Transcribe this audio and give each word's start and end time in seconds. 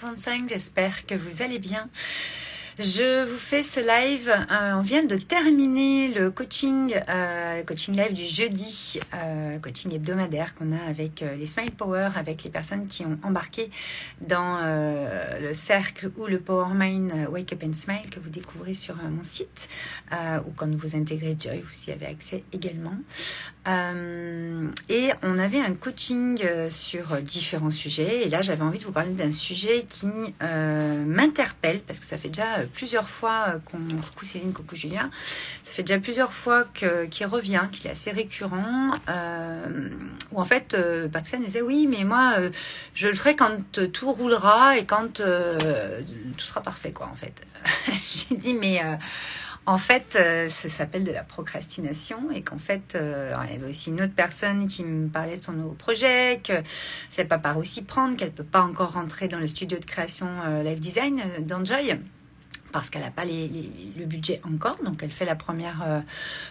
65, 0.00 0.48
j'espère 0.48 1.04
que 1.04 1.14
vous 1.14 1.42
allez 1.42 1.58
bien. 1.58 1.86
Je 2.78 3.24
vous 3.24 3.36
fais 3.36 3.62
ce 3.62 3.80
live. 3.80 4.30
Euh, 4.30 4.72
on 4.72 4.80
vient 4.80 5.04
de 5.04 5.16
terminer 5.16 6.08
le 6.08 6.30
coaching, 6.30 6.98
euh, 7.10 7.62
coaching 7.64 7.94
live 7.94 8.14
du 8.14 8.24
jeudi, 8.24 8.98
euh, 9.12 9.58
coaching 9.58 9.94
hebdomadaire 9.94 10.54
qu'on 10.54 10.72
a 10.72 10.82
avec 10.88 11.20
les 11.20 11.44
Smile 11.44 11.72
Power, 11.72 12.08
avec 12.16 12.42
les 12.44 12.48
personnes 12.48 12.86
qui 12.86 13.04
ont 13.04 13.18
embarqué 13.22 13.68
dans 14.26 14.60
le 15.38 15.52
cercle 15.52 16.10
ou 16.16 16.26
le 16.26 16.40
Power 16.40 16.72
Mind 16.74 17.12
Wake 17.30 17.52
Up 17.52 17.62
and 17.66 17.74
Smile 17.74 18.08
que 18.10 18.20
vous 18.20 18.30
découvrez 18.30 18.72
sur 18.72 18.96
mon 18.96 19.24
site 19.24 19.68
ou 20.12 20.50
quand 20.56 20.74
vous 20.74 20.96
intégrez 20.96 21.36
Joy, 21.38 21.60
vous 21.60 21.90
y 21.90 21.92
avez 21.92 22.06
accès 22.06 22.44
également. 22.54 22.96
Et 23.66 25.10
on 25.22 25.38
avait 25.38 25.60
un 25.60 25.74
coaching 25.74 26.42
sur 26.68 27.20
différents 27.22 27.70
sujets. 27.70 28.26
Et 28.26 28.28
là, 28.28 28.42
j'avais 28.42 28.62
envie 28.62 28.78
de 28.78 28.84
vous 28.84 28.92
parler 28.92 29.12
d'un 29.12 29.30
sujet 29.30 29.84
qui 29.88 30.08
m'interpelle 30.40 31.80
parce 31.80 32.00
que 32.00 32.06
ça 32.06 32.18
fait 32.18 32.28
déjà 32.28 32.60
plusieurs 32.74 33.08
fois 33.08 33.46
euh, 33.48 33.58
qu'on. 33.64 33.78
Coucou 34.00 34.24
Céline, 34.24 34.52
coucou 34.52 34.76
Julien. 34.76 35.10
Ça 35.64 35.72
fait 35.72 35.82
déjà 35.82 35.98
plusieurs 35.98 36.32
fois 36.32 36.64
qu'il 36.74 37.26
revient, 37.26 37.62
qu'il 37.70 37.86
est 37.86 37.92
assez 37.92 38.10
récurrent. 38.10 38.94
Euh, 39.08 39.88
où 40.32 40.40
en 40.40 40.44
fait, 40.44 40.74
euh, 40.74 41.08
Patricia 41.08 41.38
nous 41.38 41.44
disait 41.44 41.62
Oui, 41.62 41.86
mais 41.86 42.04
moi, 42.04 42.34
euh, 42.38 42.50
je 42.94 43.08
le 43.08 43.14
ferai 43.14 43.36
quand 43.36 43.80
tout 43.92 44.12
roulera 44.12 44.78
et 44.78 44.84
quand 44.84 45.14
tout 45.14 46.44
sera 46.44 46.62
parfait, 46.62 46.92
quoi, 46.92 47.08
en 47.12 47.16
fait. 47.16 47.34
J'ai 48.28 48.36
dit 48.36 48.54
Mais. 48.54 48.80
En 49.70 49.78
fait, 49.78 50.18
ça 50.48 50.68
s'appelle 50.68 51.04
de 51.04 51.12
la 51.12 51.22
procrastination 51.22 52.32
et 52.32 52.42
qu'en 52.42 52.58
fait, 52.58 52.98
il 52.98 53.52
y 53.52 53.54
avait 53.54 53.70
aussi 53.70 53.90
une 53.90 54.02
autre 54.02 54.14
personne 54.16 54.66
qui 54.66 54.82
me 54.82 55.08
parlait 55.08 55.36
de 55.36 55.44
son 55.44 55.52
nouveau 55.52 55.74
projet, 55.74 56.40
que 56.42 56.54
c'est 57.12 57.24
pas 57.24 57.38
par 57.38 57.56
aussi 57.56 57.82
prendre, 57.82 58.16
qu'elle 58.16 58.32
peut 58.32 58.42
pas 58.42 58.62
encore 58.62 58.94
rentrer 58.94 59.28
dans 59.28 59.38
le 59.38 59.46
studio 59.46 59.78
de 59.78 59.84
création 59.84 60.26
live 60.64 60.80
design 60.80 61.22
d'Enjoy 61.38 61.96
parce 62.72 62.90
qu'elle 62.90 63.02
n'a 63.02 63.10
pas 63.10 63.24
le 63.24 64.04
budget 64.04 64.40
encore. 64.44 64.76
Donc, 64.84 65.02
elle 65.02 65.10
fait 65.10 65.24
la 65.24 65.34
première 65.34 65.82
euh, 65.86 66.00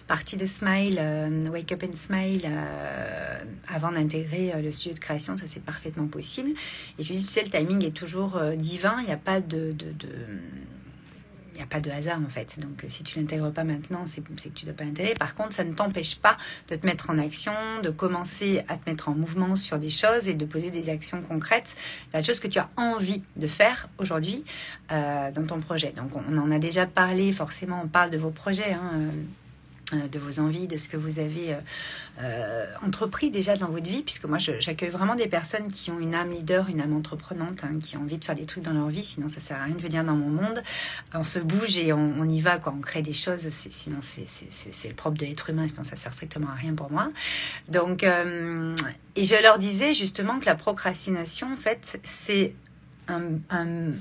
partie 0.08 0.38
de 0.38 0.46
Smile, 0.46 0.98
euh, 1.00 1.48
Wake 1.50 1.72
Up 1.72 1.84
and 1.84 1.96
Smile, 1.96 2.44
euh, 2.46 3.40
avant 3.74 3.92
d'intégrer 3.92 4.54
le 4.62 4.72
studio 4.72 4.96
de 4.96 5.00
création. 5.00 5.38
Ça, 5.38 5.46
c'est 5.48 5.64
parfaitement 5.64 6.08
possible. 6.08 6.52
Et 6.98 7.04
je 7.04 7.10
lui 7.10 7.18
dis, 7.18 7.26
tu 7.26 7.32
sais, 7.32 7.44
le 7.44 7.50
timing 7.50 7.86
est 7.86 7.96
toujours 7.96 8.40
divin. 8.56 8.98
Il 9.02 9.08
n'y 9.08 9.14
a 9.14 9.18
pas 9.18 9.42
de 9.42 9.74
n'y 11.60 11.64
a 11.64 11.68
pas 11.68 11.80
de 11.80 11.92
hasard 11.92 12.20
en 12.26 12.30
fait. 12.30 12.60
Donc 12.60 12.86
si 12.88 13.04
tu 13.04 13.20
l'intègres 13.20 13.52
pas 13.52 13.64
maintenant, 13.64 14.06
c'est 14.06 14.22
que 14.22 14.34
tu 14.34 14.66
ne 14.66 14.72
dois 14.72 14.78
pas 14.78 14.84
l'intégrer. 14.84 15.14
Par 15.14 15.36
contre, 15.36 15.54
ça 15.54 15.64
ne 15.64 15.74
t'empêche 15.74 16.18
pas 16.18 16.38
de 16.70 16.76
te 16.76 16.86
mettre 16.86 17.10
en 17.10 17.18
action, 17.18 17.54
de 17.84 17.90
commencer 17.90 18.64
à 18.68 18.78
te 18.78 18.90
mettre 18.90 19.10
en 19.10 19.14
mouvement 19.14 19.56
sur 19.56 19.80
des 19.80 19.90
choses 19.90 20.28
et 20.28 20.34
de 20.34 20.46
poser 20.46 20.72
des 20.72 20.90
actions 20.90 21.22
concrètes, 21.22 21.76
la 22.14 22.24
chose 22.24 22.40
que 22.40 22.48
tu 22.48 22.60
as 22.60 22.70
envie 22.78 23.22
de 23.36 23.48
faire 23.48 23.90
aujourd'hui 23.98 24.44
euh, 24.92 25.32
dans 25.32 25.46
ton 25.46 25.60
projet. 25.60 25.94
Donc 25.96 26.12
on 26.16 26.38
en 26.38 26.52
a 26.52 26.60
déjà 26.60 26.86
parlé, 26.86 27.32
forcément 27.32 27.82
on 27.84 27.88
parle 27.88 28.10
de 28.10 28.18
vos 28.18 28.32
projets. 28.32 28.74
Hein, 28.74 28.92
euh, 28.94 29.10
euh, 29.10 29.12
de 29.96 30.20
vos 30.20 30.40
envies, 30.40 30.68
de 30.68 30.78
ce 30.78 30.90
que 30.90 30.98
vous 30.98 31.20
avez 31.20 31.54
euh, 31.54 31.58
euh, 32.22 32.66
entrepris 32.86 33.30
déjà 33.30 33.56
dans 33.56 33.68
votre 33.68 33.90
vie, 33.90 34.04
puisque 34.04 34.26
moi 34.26 34.38
j'accueille 34.38 34.90
vraiment 34.90 35.16
des 35.16 35.28
personnes 35.28 35.70
qui 35.72 35.92
ont 35.92 36.00
une 36.00 36.16
âme 36.16 36.32
leader, 36.32 36.70
une 36.70 36.82
âme 36.82 36.96
entreprenante, 36.96 37.64
hein, 37.64 37.80
qui 37.82 37.98
ont 37.98 38.02
envie 38.02 38.18
de 38.18 38.26
faire 38.26 38.36
des 38.36 38.46
trucs 38.46 38.64
dans 38.64 38.74
leur 38.74 38.88
vie, 38.88 39.04
sinon 39.04 39.30
ça 39.30 39.40
sert 39.40 39.58
à 39.58 39.64
rien 39.64 39.76
de 39.76 39.82
venir 39.82 40.04
dans 40.04 40.16
mon 40.16 40.30
monde. 40.30 40.62
On 41.14 41.24
se 41.24 41.40
bouge 41.40 41.78
et 41.78 41.94
on, 41.94 42.28
y 42.28 42.42
va, 42.42 42.58
quoi. 42.58 42.74
on 42.78 42.82
crée 42.82 43.02
des 43.02 43.14
choses, 43.14 43.48
sinon 43.50 44.00
c'est 44.02 44.88
le 44.88 44.96
propre 44.96 45.18
de 45.18 45.26
l'être 45.26 45.50
humain, 45.50 45.68
sinon 45.68 45.84
ça 45.84 45.96
sert 45.96 46.14
strictement 46.14 46.50
à 46.50 46.56
rien 46.56 46.74
pour 46.74 46.92
moi. 46.92 47.10
Donc, 47.68 48.04
et 48.04 49.24
je 49.24 49.42
leur 49.42 49.58
disais 49.58 49.94
justement 49.94 50.40
que 50.40 50.46
la 50.46 50.56
procrastination, 50.56 51.52
en 51.52 51.58
fait, 51.58 52.00
c'est 52.04 52.54
un, 53.08 53.22
un 53.50 53.92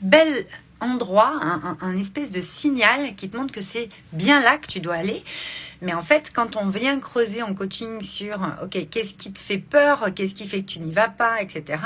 bel 0.00 0.46
endroit, 0.80 1.40
un, 1.80 1.96
espèce 1.96 2.30
de 2.30 2.40
signal 2.40 3.14
qui 3.16 3.28
te 3.28 3.36
montre 3.36 3.52
que 3.52 3.60
c'est 3.60 3.88
bien 4.12 4.40
là 4.40 4.58
que 4.58 4.66
tu 4.66 4.80
dois 4.80 4.94
aller. 4.94 5.22
Mais 5.82 5.94
en 5.94 6.02
fait, 6.02 6.30
quand 6.34 6.56
on 6.56 6.68
vient 6.68 7.00
creuser 7.00 7.42
en 7.42 7.54
coaching 7.54 8.02
sur, 8.02 8.38
OK, 8.62 8.88
qu'est-ce 8.90 9.14
qui 9.14 9.32
te 9.32 9.38
fait 9.38 9.58
peur, 9.58 10.08
qu'est-ce 10.14 10.34
qui 10.34 10.46
fait 10.46 10.62
que 10.62 10.70
tu 10.72 10.80
n'y 10.80 10.92
vas 10.92 11.08
pas, 11.08 11.40
etc. 11.40 11.78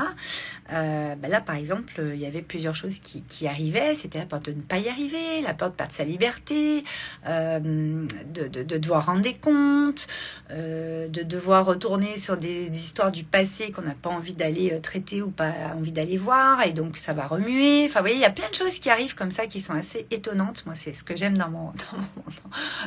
Euh, 0.75 1.15
ben 1.15 1.31
là, 1.31 1.41
par 1.41 1.57
exemple, 1.57 2.03
il 2.15 2.21
y 2.21 2.27
avait 2.27 2.43
plusieurs 2.43 2.75
choses 2.75 2.99
qui, 2.99 3.47
arrivaient. 3.47 3.95
C'était 3.95 4.19
la 4.19 4.27
peur 4.27 4.41
de 4.41 4.53
ne 4.53 4.61
pas 4.61 4.79
y 4.79 4.89
arriver, 4.89 5.43
la 5.43 5.55
peur 5.55 5.71
de 5.71 5.75
perdre 5.75 5.93
sa 5.93 6.05
liberté, 6.05 6.83
euh, 7.27 7.59
de, 7.61 8.49
de, 8.49 8.63
de, 8.63 8.79
devoir 8.79 9.07
rendre 9.07 9.21
des 9.21 9.35
comptes, 9.35 10.07
euh, 10.51 11.09
de 11.09 11.23
devoir 11.23 11.67
retourner 11.67 12.17
sur 12.17 12.37
des, 12.37 12.71
des 12.71 12.79
histoires 12.79 13.13
du 13.13 13.25
passé 13.25 13.71
qu'on 13.71 13.83
n'a 13.83 13.95
pas 13.95 14.11
envie 14.11 14.33
d'aller 14.33 14.73
euh, 14.73 14.81
traiter 14.81 15.23
ou 15.23 15.31
pas 15.31 15.53
envie 15.77 15.93
d'aller 15.93 16.17
voir. 16.17 16.63
Et 16.67 16.73
donc, 16.73 16.97
ça 16.97 17.13
va 17.13 17.27
remuer. 17.27 17.85
Enfin, 17.85 18.01
vous 18.01 18.05
voyez, 18.05 18.17
il 18.17 18.23
y 18.23 18.27
a 18.27 18.31
plein 18.31 18.49
de 18.49 18.55
choses 18.55 18.79
qui 18.79 18.91
arrivent 18.91 19.15
comme 19.15 19.31
ça 19.31 19.47
qui 19.47 19.61
sont 19.61 19.75
assez 19.75 20.07
étonnantes. 20.11 20.65
Moi, 20.67 20.75
c'est 20.75 20.93
ce 20.93 21.05
que 21.05 21.17
j'aime 21.17 21.37
dans 21.37 21.51
mon, 21.51 21.67
dans 21.93 21.99
mon, 21.99 22.25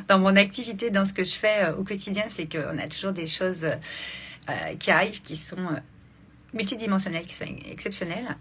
dans 0.08 0.20
mon 0.20 0.36
activité, 0.36 0.90
dans 0.90 1.06
ce 1.06 1.14
que 1.14 1.24
je 1.24 1.36
fais 1.36 1.66
euh, 1.66 1.76
au 1.76 1.84
quotidien, 1.84 2.24
c'est 2.30 2.52
qu'on 2.52 2.78
a 2.78 2.88
toujours 2.88 3.12
des 3.12 3.28
choses 3.28 3.66
euh, 3.66 4.76
qui 4.80 4.92
arrivent 4.92 5.22
qui 5.22 5.36
sont 5.36 5.58
euh, 5.58 5.80
multidimensionnelles, 6.58 7.26
qui 7.26 7.36
sont 7.36 7.46
exceptionnelles. 7.72 8.36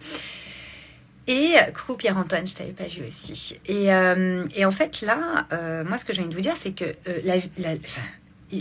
Et 1.28 1.54
coucou 1.74 1.94
Pierre-Antoine, 1.94 2.46
je 2.46 2.54
t'avais 2.54 2.72
pas 2.72 2.86
vu 2.86 3.02
aussi. 3.06 3.58
Et, 3.66 3.86
et, 3.86 4.64
en 4.64 4.70
fait 4.70 5.02
là, 5.02 5.46
moi 5.84 5.98
ce 5.98 6.04
que 6.04 6.12
j'ai 6.12 6.20
envie 6.20 6.30
de 6.30 6.34
vous 6.36 6.40
dire, 6.40 6.56
c'est 6.56 6.70
que 6.70 6.94
la, 7.24 7.34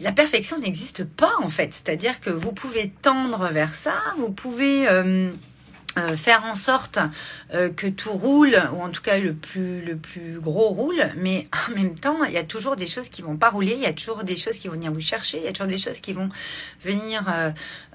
la, 0.01 0.11
perfection 0.11 0.57
n'existe 0.57 1.03
pas 1.03 1.31
en 1.43 1.49
fait. 1.49 1.75
C'est-à-dire 1.75 2.19
que 2.19 2.31
vous 2.31 2.53
pouvez 2.53 2.89
tendre 3.03 3.49
vers 3.51 3.75
ça, 3.75 3.93
vous 4.17 4.31
pouvez 4.31 4.87
euh, 5.97 6.17
faire 6.17 6.43
en 6.43 6.55
sorte 6.55 6.99
euh, 7.53 7.69
que 7.69 7.87
tout 7.87 8.11
roule, 8.11 8.57
ou 8.73 8.81
en 8.81 8.89
tout 8.89 9.01
cas 9.01 9.17
le 9.17 9.33
plus, 9.33 9.81
le 9.81 9.95
plus 9.95 10.39
gros 10.39 10.67
roule, 10.67 11.01
mais 11.15 11.47
en 11.69 11.75
même 11.75 11.95
temps, 11.95 12.25
il 12.25 12.33
y 12.33 12.37
a 12.37 12.43
toujours 12.43 12.75
des 12.75 12.85
choses 12.85 13.07
qui 13.07 13.21
vont 13.21 13.37
pas 13.37 13.49
rouler, 13.49 13.75
il 13.77 13.81
y 13.81 13.85
a 13.85 13.93
toujours 13.93 14.25
des 14.25 14.35
choses 14.35 14.59
qui 14.59 14.67
vont 14.67 14.73
venir 14.73 14.91
vous 14.91 14.99
chercher, 14.99 15.37
il 15.37 15.45
y 15.45 15.47
a 15.47 15.53
toujours 15.53 15.69
des 15.69 15.77
choses 15.77 16.01
qui 16.01 16.11
vont 16.11 16.27
venir 16.81 17.23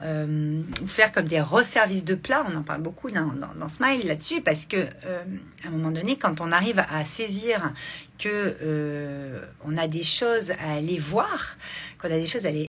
euh, 0.03 0.63
vous 0.81 0.87
faire 0.87 1.13
comme 1.13 1.27
des 1.27 1.43
resservices 1.43 2.07
de 2.07 2.15
plat. 2.15 2.43
On 2.51 2.57
en 2.57 2.63
parle 2.63 2.81
beaucoup 2.81 3.11
dans, 3.11 3.27
dans, 3.27 3.55
dans 3.55 3.69
Smile 3.69 4.07
là-dessus, 4.07 4.41
parce 4.41 4.65
que 4.65 4.79
à 4.79 5.69
un 5.69 5.71
moment 5.71 5.91
donné, 5.91 6.17
quand 6.17 6.41
on 6.41 6.53
arrive 6.53 6.79
à 6.79 7.05
saisir 7.05 7.71
que 8.19 8.57
on 9.65 9.77
a 9.77 9.87
des 9.89 10.03
choses 10.03 10.53
à 10.53 10.77
aller 10.77 10.99
voir, 10.99 11.57
qu'on 12.01 12.09
a 12.09 12.19
des 12.19 12.27
choses 12.27 12.47
à 12.47 12.49
aller 12.49 12.70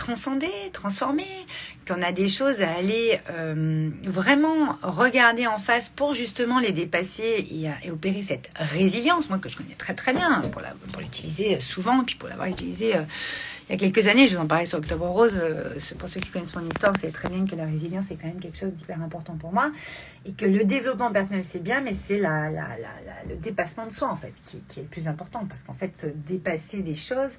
transcender, 0.00 0.50
transformer, 0.72 1.28
qu'on 1.86 2.00
a 2.02 2.10
des 2.10 2.26
choses 2.26 2.62
à 2.62 2.72
aller 2.72 3.20
euh, 3.30 3.90
vraiment 4.04 4.78
regarder 4.82 5.46
en 5.46 5.58
face 5.58 5.90
pour 5.90 6.14
justement 6.14 6.58
les 6.58 6.72
dépasser 6.72 7.46
et, 7.82 7.90
opérer 7.90 8.22
cette 8.22 8.50
résilience, 8.56 9.28
moi 9.28 9.38
que 9.38 9.50
je 9.50 9.58
connais 9.58 9.74
très 9.74 9.94
très 9.94 10.14
bien, 10.14 10.40
pour, 10.50 10.62
l'utiliser 11.00 11.60
souvent, 11.60 12.02
puis 12.02 12.14
pour 12.14 12.28
l'avoir 12.30 12.48
utilisé 12.48 12.96
euh, 12.96 13.02
il 13.68 13.74
y 13.74 13.76
a 13.76 13.78
quelques 13.78 14.08
années, 14.08 14.26
je 14.26 14.34
vous 14.34 14.42
en 14.42 14.46
parlais 14.46 14.66
sur 14.66 14.78
Octobre 14.78 15.06
Rose, 15.06 15.38
euh, 15.40 15.78
pour 15.98 16.08
ceux 16.08 16.18
qui 16.18 16.30
connaissent 16.30 16.56
mon 16.56 16.66
histoire, 16.66 16.92
vous 16.92 16.98
savez 16.98 17.12
très 17.12 17.28
bien 17.28 17.44
que 17.44 17.54
la 17.54 17.66
résilience 17.66 18.10
est 18.10 18.16
quand 18.16 18.26
même 18.26 18.40
quelque 18.40 18.58
chose 18.58 18.72
d'hyper 18.72 19.00
important 19.02 19.36
pour 19.36 19.52
moi, 19.52 19.70
et 20.24 20.32
que 20.32 20.46
le 20.46 20.64
développement 20.64 21.12
personnel 21.12 21.44
c'est 21.46 21.62
bien, 21.62 21.80
mais 21.82 21.94
c'est 21.94 22.20
le 22.20 23.36
dépassement 23.36 23.86
de 23.86 23.92
soi 23.92 24.08
en 24.10 24.16
fait 24.16 24.32
qui, 24.46 24.60
qui 24.66 24.80
est 24.80 24.82
le 24.84 24.88
plus 24.88 25.06
important, 25.08 25.44
parce 25.46 25.62
qu'en 25.62 25.74
fait, 25.74 25.96
se 25.96 26.06
dépasser 26.06 26.80
des 26.80 26.96
choses, 26.96 27.38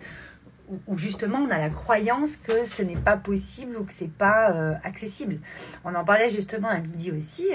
où 0.87 0.97
justement 0.97 1.39
on 1.39 1.49
a 1.49 1.57
la 1.57 1.69
croyance 1.69 2.37
que 2.37 2.65
ce 2.65 2.81
n'est 2.81 2.95
pas 2.95 3.17
possible 3.17 3.77
ou 3.77 3.83
que 3.83 3.93
c'est 3.93 4.11
pas 4.11 4.51
euh, 4.51 4.73
accessible. 4.83 5.39
On 5.83 5.93
en 5.95 6.03
parlait 6.03 6.31
justement 6.31 6.69
à 6.69 6.79
midi 6.79 7.11
aussi. 7.11 7.47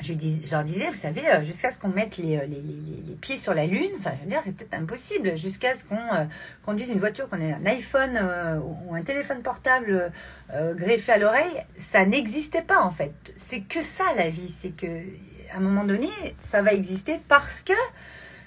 Je, 0.00 0.14
leur 0.50 0.64
disais, 0.64 0.88
vous 0.88 0.96
savez, 0.96 1.28
euh, 1.28 1.42
jusqu'à 1.42 1.70
ce 1.70 1.78
qu'on 1.78 1.88
mette 1.88 2.16
les, 2.16 2.38
euh, 2.38 2.46
les, 2.46 2.62
les, 2.62 3.02
les, 3.06 3.14
pieds 3.16 3.36
sur 3.36 3.52
la 3.52 3.66
Lune, 3.66 3.90
enfin, 3.98 4.12
je 4.16 4.24
veux 4.24 4.30
dire, 4.30 4.40
c'est 4.42 4.56
peut-être 4.56 4.72
impossible. 4.72 5.36
Jusqu'à 5.36 5.74
ce 5.74 5.84
qu'on 5.84 5.98
conduise 6.64 6.88
une 6.88 6.98
voiture, 6.98 7.28
qu'on 7.28 7.40
ait 7.40 7.52
un 7.52 7.66
iPhone 7.66 8.18
ou 8.88 8.94
un 8.94 9.02
téléphone 9.02 9.42
portable 9.42 10.10
greffé 10.50 11.12
à 11.12 11.18
l'oreille, 11.18 11.64
ça 11.78 12.06
n'existait 12.06 12.62
pas 12.62 12.80
en 12.82 12.90
fait. 12.90 13.12
C'est 13.36 13.60
que 13.60 13.82
ça 13.82 14.04
la 14.16 14.30
vie, 14.30 14.48
c'est 14.48 14.74
que 14.74 14.86
à 15.52 15.58
un 15.58 15.60
moment 15.60 15.84
donné, 15.84 16.08
ça 16.42 16.62
va 16.62 16.72
exister 16.72 17.20
parce 17.28 17.60
que 17.60 17.74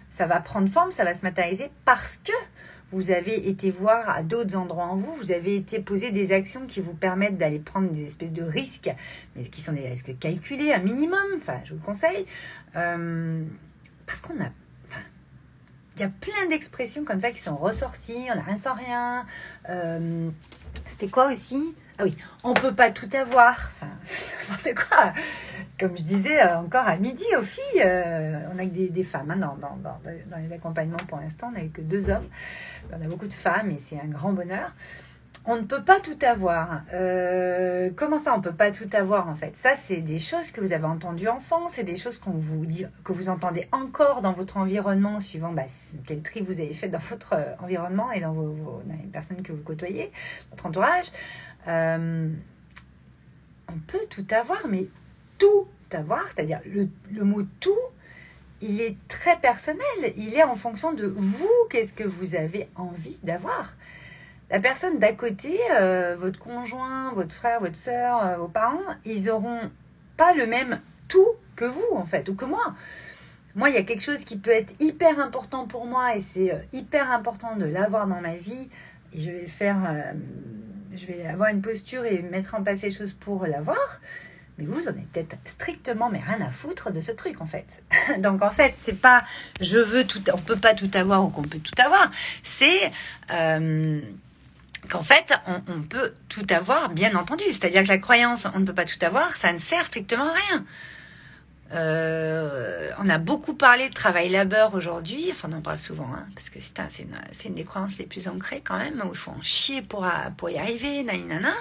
ça 0.09 0.27
va 0.27 0.39
prendre 0.39 0.69
forme, 0.69 0.92
ça 0.92 1.04
va 1.04 1.13
se 1.13 1.24
matérialiser 1.24 1.71
parce 1.86 2.18
que 2.18 2.31
vous 2.94 3.12
avez 3.12 3.50
été 3.50 3.72
voir 3.72 4.10
à 4.10 4.24
d'autres 4.24 4.56
endroits 4.56 4.86
en 4.86 4.95
vous, 4.95 5.13
vous 5.16 5.31
avez 5.31 5.56
été 5.56 5.80
poser 5.80 6.12
des 6.12 6.31
actions 6.31 6.66
qui 6.68 6.80
vous 6.80 6.94
permettent 6.94 7.38
d'aller 7.38 7.60
prendre 7.60 7.90
des 7.90 8.06
espèces 8.06 8.31
de 8.31 8.44
risques, 8.44 8.92
mais 9.36 9.44
qui 9.44 9.62
sont 9.62 9.74
des 9.74 9.88
risques 9.88 10.18
calculés, 10.19 10.74
un 10.74 10.80
minimum, 10.80 11.25
enfin, 11.38 11.60
je 11.63 11.72
vous 11.72 11.80
le 11.80 11.86
conseille, 11.86 12.25
euh, 12.75 13.44
parce 14.06 14.22
qu'on 14.22 14.40
a 14.42 14.50
il 15.95 16.01
y 16.01 16.04
a 16.04 16.10
plein 16.10 16.48
d'expressions 16.50 17.04
comme 17.04 17.19
ça 17.19 17.31
qui 17.31 17.40
sont 17.40 17.56
ressorties, 17.56 18.25
on 18.31 18.36
n'a 18.36 18.42
rien 18.42 18.57
sans 18.57 18.74
rien. 18.74 19.25
Euh, 19.69 20.30
c'était 20.88 21.07
quoi 21.07 21.31
aussi? 21.31 21.75
Ah 21.98 22.04
oui, 22.04 22.18
on 22.44 22.54
peut 22.54 22.74
pas 22.74 22.92
tout 22.92 23.10
avoir. 23.13 23.72
Enfin, 23.75 23.92
n'importe 24.50 24.88
quoi 24.88 25.13
comme 25.80 25.98
je 25.98 26.04
disais 26.04 26.42
euh, 26.42 26.60
encore 26.60 26.88
à 26.88 26.98
midi 26.98 27.25
aux 27.38 27.44
filles, 27.44 27.84
euh, 27.84 28.40
on 28.54 28.60
a 28.60 28.63
que 28.63 28.69
des, 28.69 29.04
femmes 29.04 29.31
hein, 29.31 29.38
dans, 29.38 29.56
dans, 29.57 29.78
dans, 29.84 30.38
les 30.38 30.54
accompagnements 30.54 30.98
pour 31.07 31.19
l'instant, 31.19 31.51
on 31.54 31.60
n'a 31.60 31.68
que 31.68 31.81
deux 31.81 32.10
hommes. 32.10 32.28
On 32.92 33.04
a 33.04 33.07
beaucoup 33.07 33.28
de 33.28 33.34
femmes 33.34 33.72
et 33.72 33.80
c'est 33.80 34.00
un 34.00 34.07
grand 34.07 34.34
bonheur. 34.34 34.75
on 35.45 35.56
ne 35.57 35.63
peut 35.63 35.84
pas 35.84 36.00
tout 36.00 36.18
avoir. 36.22 36.84
Euh, 36.94 37.90
comment 37.95 38.19
ça, 38.19 38.34
on 38.34 38.38
ne 38.38 38.44
peut 38.44 38.54
pas 38.54 38.72
tout 38.72 38.90
avoir 38.94 39.28
en 39.28 39.36
fait? 39.36 39.57
Ça, 39.57 39.72
c'est 39.75 39.98
des 39.98 40.19
choses 40.19 40.51
que 40.51 40.62
vous 40.62 40.74
avez 40.74 40.86
entendues 40.86 41.28
enfant, 41.28 41.68
c'est 41.68 41.84
des 41.84 41.98
choses 41.98 42.19
que 42.19 43.12
vous 43.12 43.30
entendez 43.30 43.68
encore 43.72 44.22
dans 44.22 44.34
votre 44.34 44.57
environnement, 44.57 45.19
suivant 45.19 45.51
bah, 45.51 45.63
quel 46.07 46.22
tri 46.22 46.42
vous 46.42 46.62
avez 46.62 46.74
fait 46.74 46.88
dans 46.88 47.00
votre 47.00 47.36
environnement 47.62 48.12
et 48.12 48.22
dans, 48.22 48.31
vos, 48.31 48.84
les 48.88 49.07
personnes 49.07 49.42
que 49.42 49.51
vous 49.51 49.63
côtoyez, 49.63 50.12
votre 50.51 50.68
entourage. 50.68 51.07
Euh, 51.68 52.30
on 53.69 53.80
peut 53.88 54.06
tout 54.10 54.25
avoir, 54.31 54.68
mais 54.68 54.88
tout 55.38 55.68
avoir, 55.92 56.25
c'est-à-dire 56.27 56.60
le, 56.65 57.24
mot 57.24 57.44
tout, 57.60 57.71
il 58.62 58.81
est 58.81 58.98
très 59.07 59.38
personnel. 59.38 60.13
Il 60.18 60.33
est 60.36 60.44
en 60.44 60.56
fonction 60.56 60.94
de 60.94 61.06
vous, 61.06 61.50
qu'est-ce 61.69 61.94
que 61.94 62.04
vous 62.04 62.36
avez 62.36 62.68
envie 62.75 63.18
d'avoir. 63.24 63.74
La 64.50 64.60
personne 64.60 65.00
d'à 65.00 65.13
côté, 65.13 65.57
euh, 65.71 66.15
votre 66.18 66.39
conjoint, 66.39 67.12
votre 67.13 67.33
frère, 67.33 67.60
votre 67.60 67.75
soeur, 67.77 68.25
euh, 68.25 68.38
vos 68.38 68.48
parents, 68.48 68.81
ils 69.06 69.30
auront 69.30 69.59
pas 70.18 70.33
le 70.33 70.45
même 70.45 70.80
tout 71.07 71.33
que 71.56 71.66
vous, 71.66 71.95
en 71.95 72.06
fait, 72.06 72.27
ou 72.30 72.36
que 72.36 72.45
moi. 72.45 72.75
Moi, 73.56 73.69
il 73.69 73.75
y 73.75 73.80
a 73.80 73.83
quelque 73.83 74.01
chose 74.01 74.24
qui 74.24 74.38
peut 74.38 74.51
être 74.51 74.74
hyper 74.80 75.19
important 75.19 75.68
pour 75.68 75.86
moi 75.86 76.16
et 76.16 76.21
c'est 76.21 76.68
hyper 76.74 77.12
important 77.12 77.56
de 77.56 77.66
l'avoir 77.66 78.07
dans 78.07 78.19
ma 78.19 78.36
vie. 78.36 78.69
Et 79.13 79.19
je 79.19 79.30
vais 79.30 79.45
faire, 79.45 79.77
je 80.95 81.06
vais 81.06 81.25
avoir 81.25 81.50
une 81.50 81.62
posture 81.62 82.06
et 82.06 82.22
mettre 82.22 82.56
en 82.56 82.63
place 82.63 82.81
les 82.81 82.92
choses 82.92 83.13
pour 83.13 83.45
l'avoir. 83.45 84.00
Mais 84.57 84.66
vous, 84.66 84.84
en 84.84 84.90
avez 84.90 85.01
peut-être 85.12 85.36
strictement 85.45 86.10
mais 86.12 86.19
rien 86.19 86.45
à 86.45 86.51
foutre 86.51 86.92
de 86.92 87.01
ce 87.01 87.12
truc 87.12 87.42
en 87.42 87.48
fait. 87.48 87.84
Donc 88.19 88.44
en 88.44 88.51
fait, 88.51 88.75
c'est 88.80 89.00
pas 89.00 89.24
je 89.62 89.80
veux 89.80 90.06
tout, 90.06 90.22
on 90.31 90.38
peut 90.38 90.57
pas 90.57 90.74
tout 90.74 90.92
avoir 90.94 91.24
ou 91.25 91.30
qu'on 91.30 91.42
peut 91.42 91.60
tout 91.60 91.81
avoir. 91.81 92.12
C'est 92.44 92.92
qu'en 94.90 95.01
fait, 95.01 95.34
on, 95.68 95.81
peut 95.84 96.13
tout 96.30 96.45
avoir, 96.50 96.90
bien 96.90 97.16
entendu. 97.16 97.44
C'est-à-dire 97.48 97.84
que 97.84 97.88
la 97.88 97.98
croyance, 97.98 98.48
on 98.54 98.60
ne 98.60 98.66
peut 98.66 98.74
pas 98.74 98.86
tout 98.86 99.04
avoir, 99.04 99.36
ça 99.36 99.51
ne 99.54 99.57
sert 99.57 99.84
strictement 99.86 100.30
à 100.30 100.34
rien. 100.34 100.66
Euh, 101.74 102.92
on 103.00 103.10
a 103.10 103.18
beaucoup 103.18 103.56
parlé 103.56 103.90
de 103.90 103.94
travail-labeur 103.94 104.75
aujourd'hui, 104.75 105.30
enfin 105.31 105.50
on 105.52 105.58
en 105.58 105.62
parle 105.62 105.80
souvent, 105.80 106.10
hein, 106.14 106.25
parce 106.36 106.50
que 106.50 106.60
c'est 106.62 107.48
une, 107.48 107.56
des 107.56 107.64
croyances 107.64 107.98
les 107.98 108.06
plus 108.06 108.28
ancrées 108.28 108.62
quand 108.64 108.78
même, 108.78 109.02
où 109.06 109.10
il 109.12 109.18
faut 109.18 109.31
en 109.31 109.42
chier 109.42 109.81
pour, 109.81 110.06
y 110.50 110.58
arriver, 110.58 111.04
nanana. 111.04 111.54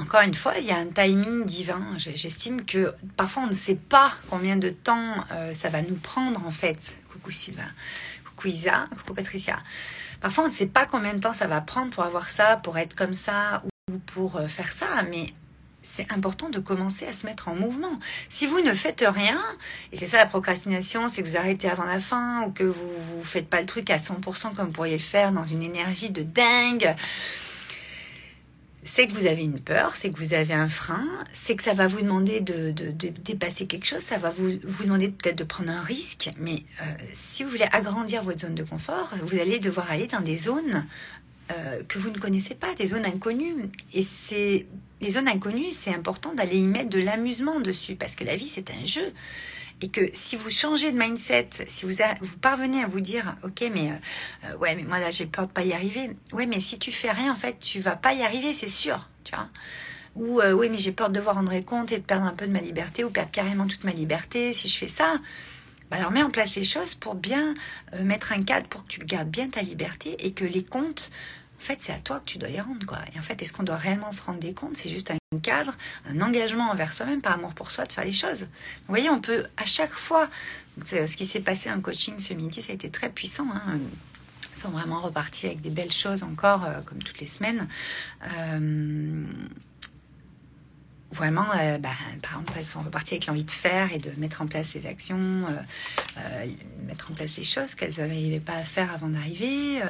Encore 0.00 0.22
une 0.22 0.34
fois, 0.34 0.54
il 0.58 0.64
y 0.64 0.70
a 0.70 0.76
un 0.76 0.86
timing 0.86 1.44
divin. 1.44 1.82
J'estime 1.96 2.64
que 2.64 2.94
parfois 3.16 3.42
on 3.42 3.48
ne 3.48 3.54
sait 3.54 3.74
pas 3.74 4.12
combien 4.30 4.56
de 4.56 4.70
temps 4.70 5.14
euh, 5.32 5.52
ça 5.54 5.70
va 5.70 5.82
nous 5.82 5.96
prendre 5.96 6.46
en 6.46 6.52
fait. 6.52 7.00
Coucou 7.12 7.32
Sylvain, 7.32 7.68
coucou 8.24 8.48
Isa, 8.48 8.86
coucou 8.96 9.14
Patricia. 9.14 9.58
Parfois, 10.20 10.44
on 10.44 10.48
ne 10.48 10.52
sait 10.52 10.66
pas 10.66 10.86
combien 10.86 11.14
de 11.14 11.20
temps 11.20 11.32
ça 11.32 11.46
va 11.46 11.60
prendre 11.60 11.92
pour 11.92 12.02
avoir 12.02 12.28
ça, 12.28 12.56
pour 12.56 12.78
être 12.78 12.94
comme 12.96 13.14
ça 13.14 13.62
ou 13.90 13.98
pour 13.98 14.36
euh, 14.36 14.48
faire 14.48 14.72
ça, 14.72 14.86
mais 15.08 15.32
c'est 15.90 16.12
important 16.12 16.48
de 16.50 16.58
commencer 16.58 17.06
à 17.06 17.12
se 17.12 17.26
mettre 17.26 17.48
en 17.48 17.54
mouvement. 17.54 17.98
Si 18.28 18.46
vous 18.46 18.60
ne 18.60 18.72
faites 18.72 19.04
rien, 19.06 19.40
et 19.92 19.96
c'est 19.96 20.06
ça 20.06 20.18
la 20.18 20.26
procrastination, 20.26 21.08
c'est 21.08 21.22
que 21.22 21.28
vous 21.28 21.36
arrêtez 21.36 21.68
avant 21.68 21.84
la 21.84 21.98
fin 21.98 22.42
ou 22.42 22.50
que 22.50 22.64
vous 22.64 23.18
ne 23.18 23.22
faites 23.22 23.48
pas 23.48 23.60
le 23.60 23.66
truc 23.66 23.90
à 23.90 23.96
100% 23.96 24.54
comme 24.54 24.66
vous 24.66 24.72
pourriez 24.72 24.96
le 24.96 25.02
faire 25.02 25.32
dans 25.32 25.44
une 25.44 25.62
énergie 25.62 26.10
de 26.10 26.22
dingue, 26.22 26.94
c'est 28.84 29.06
que 29.06 29.12
vous 29.12 29.26
avez 29.26 29.42
une 29.42 29.60
peur, 29.60 29.96
c'est 29.96 30.10
que 30.10 30.18
vous 30.18 30.34
avez 30.34 30.54
un 30.54 30.68
frein, 30.68 31.06
c'est 31.32 31.56
que 31.56 31.62
ça 31.62 31.74
va 31.74 31.86
vous 31.86 32.00
demander 32.00 32.40
de, 32.40 32.70
dépasser 32.70 33.66
quelque 33.66 33.86
chose, 33.86 34.00
ça 34.00 34.18
va 34.18 34.30
vous, 34.30 34.50
vous 34.64 34.84
demander 34.84 35.08
peut-être 35.08 35.36
de 35.36 35.44
prendre 35.44 35.70
un 35.70 35.82
risque, 35.82 36.30
mais 36.38 36.64
euh, 36.80 36.84
si 37.12 37.44
vous 37.44 37.50
voulez 37.50 37.68
agrandir 37.72 38.22
votre 38.22 38.40
zone 38.40 38.54
de 38.54 38.64
confort, 38.64 39.14
vous 39.22 39.38
allez 39.38 39.58
devoir 39.58 39.90
aller 39.90 40.06
dans 40.06 40.20
des 40.20 40.38
zones 40.38 40.86
euh, 41.50 41.82
que 41.88 41.98
vous 41.98 42.10
ne 42.10 42.18
connaissez 42.18 42.54
pas, 42.54 42.74
des 42.74 42.88
zones 42.88 43.06
inconnues. 43.06 43.54
Et 43.94 44.02
c'est 44.02 44.66
les 45.00 45.10
zones 45.10 45.28
inconnues, 45.28 45.72
c'est 45.72 45.94
important 45.94 46.34
d'aller 46.34 46.56
y 46.56 46.66
mettre 46.66 46.90
de 46.90 47.00
l'amusement 47.00 47.60
dessus, 47.60 47.94
parce 47.94 48.16
que 48.16 48.24
la 48.24 48.36
vie, 48.36 48.48
c'est 48.48 48.70
un 48.70 48.84
jeu 48.84 49.12
et 49.80 49.88
que 49.88 50.00
si 50.12 50.36
vous 50.36 50.50
changez 50.50 50.90
de 50.92 50.98
mindset, 50.98 51.50
si 51.66 51.86
vous, 51.86 51.94
parvenez 52.40 52.82
à 52.82 52.86
vous 52.86 53.00
dire, 53.00 53.36
ok, 53.44 53.64
mais 53.72 53.92
euh, 54.44 54.56
ouais, 54.56 54.74
mais 54.74 54.82
moi 54.82 54.98
là 54.98 55.10
j'ai 55.10 55.26
peur 55.26 55.46
de 55.46 55.52
pas 55.52 55.62
y 55.62 55.72
arriver. 55.72 56.10
Ouais, 56.32 56.46
mais 56.46 56.60
si 56.60 56.78
tu 56.78 56.90
fais 56.90 57.10
rien, 57.10 57.32
en 57.32 57.36
fait, 57.36 57.58
tu 57.60 57.80
vas 57.80 57.96
pas 57.96 58.12
y 58.12 58.22
arriver, 58.22 58.54
c'est 58.54 58.68
sûr, 58.68 59.08
tu 59.24 59.34
vois. 59.34 59.48
Ou 60.16 60.40
euh, 60.40 60.52
oui, 60.52 60.68
mais 60.68 60.78
j'ai 60.78 60.90
peur 60.90 61.10
de 61.10 61.14
devoir 61.14 61.36
rendre 61.36 61.58
compte 61.60 61.92
et 61.92 61.98
de 61.98 62.02
perdre 62.02 62.26
un 62.26 62.34
peu 62.34 62.46
de 62.46 62.52
ma 62.52 62.60
liberté 62.60 63.04
ou 63.04 63.10
perdre 63.10 63.30
carrément 63.30 63.66
toute 63.66 63.84
ma 63.84 63.92
liberté 63.92 64.52
si 64.52 64.68
je 64.68 64.76
fais 64.76 64.88
ça. 64.88 65.20
Bah 65.90 65.96
alors 65.96 66.10
mets 66.10 66.22
en 66.22 66.30
place 66.30 66.56
les 66.56 66.64
choses 66.64 66.94
pour 66.94 67.14
bien 67.14 67.54
euh, 67.94 68.02
mettre 68.02 68.32
un 68.32 68.42
cadre 68.42 68.68
pour 68.68 68.84
que 68.84 68.88
tu 68.88 69.00
gardes 69.00 69.30
bien 69.30 69.48
ta 69.48 69.62
liberté 69.62 70.16
et 70.18 70.32
que 70.32 70.44
les 70.44 70.64
comptes 70.64 71.10
en 71.58 71.64
fait, 71.64 71.80
c'est 71.80 71.92
à 71.92 71.98
toi 71.98 72.20
que 72.20 72.24
tu 72.24 72.38
dois 72.38 72.48
les 72.48 72.60
rendre, 72.60 72.86
quoi. 72.86 72.98
Et 73.14 73.18
en 73.18 73.22
fait, 73.22 73.42
est-ce 73.42 73.52
qu'on 73.52 73.64
doit 73.64 73.76
réellement 73.76 74.12
se 74.12 74.22
rendre 74.22 74.38
des 74.38 74.54
comptes? 74.54 74.76
C'est 74.76 74.88
juste 74.88 75.10
un 75.10 75.38
cadre, 75.38 75.72
un 76.08 76.20
engagement 76.20 76.70
envers 76.70 76.92
soi-même, 76.92 77.20
par 77.20 77.32
amour 77.32 77.52
pour 77.52 77.72
soi, 77.72 77.84
de 77.84 77.92
faire 77.92 78.04
les 78.04 78.12
choses. 78.12 78.42
Vous 78.42 78.94
voyez, 78.94 79.10
on 79.10 79.20
peut 79.20 79.44
à 79.56 79.64
chaque 79.64 79.92
fois, 79.92 80.28
ce 80.84 81.16
qui 81.16 81.26
s'est 81.26 81.40
passé 81.40 81.70
en 81.70 81.80
coaching 81.80 82.20
ce 82.20 82.32
midi, 82.32 82.62
ça 82.62 82.70
a 82.70 82.74
été 82.74 82.90
très 82.90 83.08
puissant. 83.08 83.48
Hein. 83.52 83.78
Ils 84.54 84.60
sont 84.60 84.70
vraiment 84.70 85.00
repartis 85.00 85.46
avec 85.46 85.60
des 85.60 85.70
belles 85.70 85.92
choses 85.92 86.22
encore, 86.22 86.64
euh, 86.64 86.80
comme 86.82 87.02
toutes 87.02 87.20
les 87.20 87.26
semaines. 87.26 87.68
Euh, 88.22 89.24
vraiment, 91.12 91.46
euh, 91.56 91.78
bah, 91.78 91.90
par 92.22 92.32
exemple, 92.32 92.52
elles 92.56 92.64
sont 92.64 92.80
reparties 92.80 93.14
avec 93.14 93.26
l'envie 93.26 93.44
de 93.44 93.50
faire 93.50 93.92
et 93.92 93.98
de 93.98 94.10
mettre 94.18 94.42
en 94.42 94.46
place 94.46 94.74
les 94.74 94.86
actions, 94.86 95.46
euh, 95.48 95.52
euh, 96.18 96.46
mettre 96.86 97.10
en 97.10 97.14
place 97.14 97.36
les 97.36 97.44
choses 97.44 97.74
qu'elles 97.74 97.94
n'arrivaient 97.98 98.40
pas 98.40 98.54
à 98.54 98.64
faire 98.64 98.92
avant 98.92 99.08
d'arriver. 99.08 99.80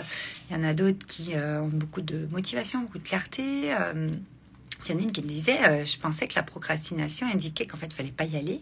Il 0.50 0.56
y 0.56 0.56
en 0.56 0.64
a 0.64 0.74
d'autres 0.74 1.06
qui 1.06 1.34
ont 1.34 1.68
beaucoup 1.68 2.02
de 2.02 2.26
motivation, 2.30 2.80
beaucoup 2.80 2.98
de 2.98 3.08
clarté. 3.08 3.42
il 3.42 4.90
y 4.90 4.92
en 4.92 4.98
a 4.98 5.00
une 5.00 5.12
qui 5.12 5.22
disait, 5.22 5.84
je 5.84 5.98
pensais 5.98 6.28
que 6.28 6.34
la 6.36 6.42
procrastination 6.42 7.26
indiquait 7.26 7.66
qu'en 7.66 7.76
fait, 7.76 7.86
il 7.86 7.94
fallait 7.94 8.10
pas 8.10 8.24
y 8.24 8.36
aller. 8.36 8.60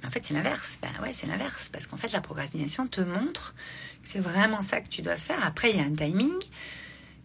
Mais 0.00 0.08
en 0.08 0.10
fait, 0.10 0.24
c'est 0.24 0.34
l'inverse. 0.34 0.78
Ben 0.82 0.90
ouais, 1.02 1.12
c'est 1.14 1.26
l'inverse. 1.26 1.68
Parce 1.72 1.86
qu'en 1.86 1.96
fait, 1.96 2.12
la 2.12 2.20
procrastination 2.20 2.86
te 2.86 3.00
montre 3.00 3.54
que 4.02 4.08
c'est 4.08 4.20
vraiment 4.20 4.62
ça 4.62 4.80
que 4.80 4.88
tu 4.88 5.00
dois 5.00 5.16
faire. 5.16 5.44
Après, 5.44 5.70
il 5.70 5.76
y 5.76 5.80
a 5.80 5.84
un 5.84 5.94
timing 5.94 6.32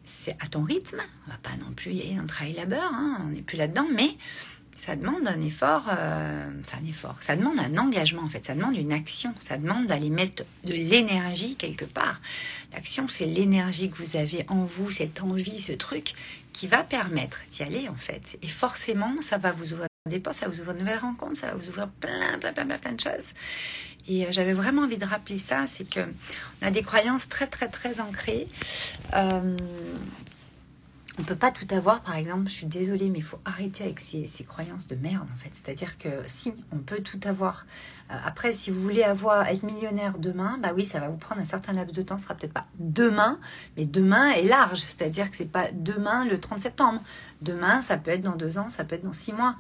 c'est 0.08 0.36
à 0.40 0.48
ton 0.48 0.64
rythme. 0.64 1.02
On 1.28 1.32
va 1.32 1.38
pas 1.38 1.56
non 1.64 1.72
plus 1.74 1.94
y 1.94 2.02
aller 2.02 2.16
dans 2.16 2.24
le 2.24 2.28
travail 2.28 2.54
labeur, 2.54 2.92
hein, 2.94 3.22
on 3.24 3.28
n'est 3.28 3.42
plus 3.42 3.58
là-dedans, 3.58 3.86
mais 3.94 4.10
ça 4.88 4.96
demande 4.96 5.28
un 5.28 5.42
effort, 5.42 5.88
euh, 5.90 6.50
enfin 6.62 6.78
un 6.82 6.88
effort, 6.88 7.18
ça 7.20 7.36
demande 7.36 7.60
un 7.60 7.78
engagement 7.78 8.22
en 8.22 8.30
fait, 8.30 8.46
ça 8.46 8.56
demande 8.56 8.78
une 8.78 8.94
action, 8.94 9.34
ça 9.40 9.58
demande 9.58 9.88
d'aller 9.88 10.10
mettre 10.10 10.46
de 10.64 10.74
l'énergie 10.74 11.56
quelque 11.56 11.84
part. 11.84 12.22
L'action, 12.74 13.08
c'est 13.08 13.26
l'énergie 13.26 13.90
que 13.90 13.98
vous 13.98 14.16
avez 14.16 14.46
en 14.48 14.64
vous, 14.64 14.90
cette 14.90 15.22
envie, 15.22 15.60
ce 15.60 15.74
truc 15.74 16.14
qui 16.54 16.68
va 16.68 16.84
permettre 16.84 17.42
d'y 17.50 17.64
aller 17.64 17.90
en 17.90 17.98
fait. 17.98 18.40
Et 18.42 18.48
forcément, 18.48 19.22
ça 19.22 19.38
va 19.38 19.52
vous 19.52 19.74
des 20.08 20.20
portes, 20.20 20.38
ça 20.38 20.48
vous 20.48 20.60
ouvrir 20.60 20.74
de 20.74 20.80
nouvelles 20.80 21.00
rencontres, 21.00 21.38
ça 21.38 21.48
va 21.48 21.54
vous 21.54 21.68
ouvrir 21.70 21.88
plein, 21.88 22.38
plein, 22.40 22.54
plein, 22.54 22.78
plein, 22.78 22.92
de 22.94 23.00
choses. 23.00 23.34
Et 24.08 24.26
euh, 24.26 24.28
j'avais 24.32 24.54
vraiment 24.54 24.84
envie 24.84 24.98
de 24.98 25.06
rappeler 25.06 25.40
ça, 25.40 25.66
c'est 25.68 25.90
que 25.90 26.02
on 26.62 26.68
a 26.68 26.72
des 26.72 26.84
croyances 26.84 27.30
très, 27.30 27.48
très, 27.48 27.68
très 27.68 28.00
ancrées. 28.00 28.48
Euh, 29.16 29.56
on 31.20 31.24
peut 31.24 31.36
pas 31.36 31.50
tout 31.50 31.66
avoir, 31.74 32.02
par 32.02 32.16
exemple, 32.16 32.48
je 32.48 32.54
suis 32.54 32.68
désolée, 32.68 33.10
mais 33.10 33.18
il 33.18 33.24
faut 33.24 33.40
arrêter 33.44 33.84
avec 33.84 34.00
ces, 34.00 34.28
croyances 34.48 34.88
de 34.88 34.96
merde, 34.96 35.28
en 35.34 35.38
fait. 35.38 35.50
C'est-à-dire 35.52 35.98
que 35.98 36.10
si, 36.28 36.54
on 36.72 36.78
peut 36.78 37.00
tout 37.00 37.20
avoir. 37.26 37.66
Euh, 38.12 38.16
après, 38.24 38.54
si 38.54 38.70
vous 38.70 38.82
voulez 38.82 39.02
avoir 39.02 39.48
être 39.48 39.64
millionnaire 39.64 40.20
demain, 40.20 40.60
bah 40.62 40.74
oui, 40.76 40.86
ça 40.86 41.00
va 41.00 41.10
vous 41.10 41.18
prendre 41.18 41.42
un 41.42 41.46
certain 41.46 41.74
laps 41.74 41.96
de 41.96 42.04
temps. 42.04 42.20
Ce 42.20 42.26
sera 42.26 42.36
peut-être 42.36 42.54
pas 42.54 42.68
demain, 42.78 43.40
mais 43.78 43.86
demain 43.86 44.30
est 44.30 44.44
large. 44.44 44.80
C'est-à-dire 44.80 45.32
que 45.32 45.38
c'est 45.38 45.52
pas 45.52 45.72
demain 45.74 46.24
le 46.24 46.40
30 46.40 46.62
septembre. 46.62 47.02
Demain, 47.42 47.82
ça 47.82 47.98
peut 47.98 48.12
être 48.12 48.22
dans 48.22 48.36
deux 48.36 48.60
ans, 48.60 48.70
ça 48.70 48.84
peut 48.84 48.96
être 48.96 49.04
dans 49.04 49.14
six 49.14 49.34
mois. 49.34 49.56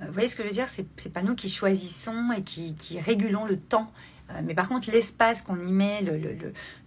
Euh, 0.00 0.06
vous 0.06 0.12
voyez 0.12 0.28
ce 0.28 0.36
que 0.36 0.42
je 0.42 0.48
veux 0.48 0.54
dire 0.54 0.68
C'est 0.68 1.12
pas 1.12 1.22
nous 1.22 1.34
qui 1.34 1.48
choisissons 1.48 2.32
et 2.36 2.42
qui, 2.42 3.00
régulons 3.00 3.44
le 3.44 3.58
temps. 3.58 3.90
Euh, 4.30 4.40
mais 4.44 4.54
par 4.54 4.68
contre, 4.68 4.90
l'espace 4.90 5.42
qu'on 5.42 5.60
y 5.60 5.72
met, 5.72 6.04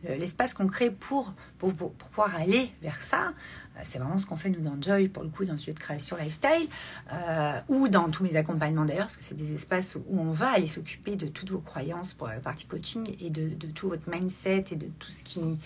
l'espace 0.04 0.54
qu'on 0.54 0.68
crée 0.68 0.92
pour, 0.92 1.34
pour, 1.58 1.74
pouvoir 1.74 2.36
aller 2.36 2.72
vers 2.82 3.02
ça, 3.04 3.34
euh, 3.76 3.82
c'est 3.84 4.00
vraiment 4.00 4.18
ce 4.18 4.26
qu'on 4.26 4.38
fait 4.38 4.50
nous 4.50 4.62
dans 4.62 4.82
Joy, 4.82 5.10
pour 5.10 5.24
le 5.24 5.30
coup, 5.30 5.44
dans 5.44 5.54
le 5.54 5.58
studio 5.58 5.74
de 5.74 5.80
création 5.80 6.16
lifestyle, 6.16 6.70
ou 7.68 7.90
dans 7.90 8.10
tous 8.10 8.24
mes 8.24 8.36
accompagnements 8.36 8.86
d'ailleurs, 8.86 9.08
parce 9.08 9.18
que 9.18 9.24
c'est 9.24 9.36
des 9.36 9.54
espaces 9.54 9.96
où 9.96 10.20
on 10.20 10.32
va 10.32 10.52
aller 10.52 10.68
s'occuper 10.68 11.16
de 11.16 11.28
toutes 11.28 11.52
vos 11.52 11.60
croyances 11.60 12.14
pour 12.14 12.28
la 12.28 12.40
partie 12.40 12.66
coaching 12.66 13.14
et 13.20 13.30
de, 13.30 13.50
de, 13.50 13.68
tout 13.68 13.90
votre 13.90 14.10
mindset 14.10 14.66
et 14.72 14.76
de 14.76 14.88
tout 15.00 15.12
ce 15.12 15.24
qui, 15.24 15.60